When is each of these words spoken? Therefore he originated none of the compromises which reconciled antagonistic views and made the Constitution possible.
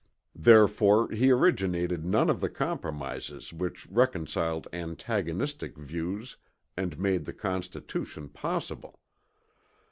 Therefore 0.33 1.11
he 1.11 1.29
originated 1.29 2.03
none 2.07 2.27
of 2.31 2.41
the 2.41 2.49
compromises 2.49 3.53
which 3.53 3.85
reconciled 3.85 4.67
antagonistic 4.73 5.77
views 5.77 6.37
and 6.75 6.97
made 6.97 7.25
the 7.25 7.33
Constitution 7.33 8.27
possible. 8.27 8.99